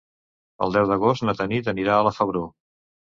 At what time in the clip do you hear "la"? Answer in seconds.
2.09-2.15